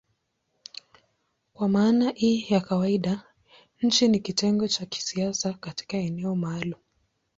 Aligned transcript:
Kwa 1.53 1.69
maana 1.69 2.09
hii 2.11 2.45
ya 2.49 2.59
kawaida 2.61 3.23
nchi 3.81 4.07
ni 4.07 4.19
kitengo 4.19 4.67
cha 4.67 4.85
kisiasa 4.85 5.53
katika 5.53 5.97
eneo 5.97 6.35
maalumu. 6.35 6.75